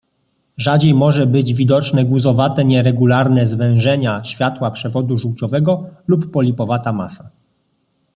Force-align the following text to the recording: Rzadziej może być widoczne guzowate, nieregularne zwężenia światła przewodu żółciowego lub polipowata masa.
Rzadziej 0.57 0.93
może 0.93 1.25
być 1.25 1.53
widoczne 1.53 2.05
guzowate, 2.05 2.65
nieregularne 2.65 3.47
zwężenia 3.47 4.23
światła 4.23 4.71
przewodu 4.71 5.17
żółciowego 5.19 5.85
lub 6.07 6.31
polipowata 6.31 6.93
masa. 6.93 7.29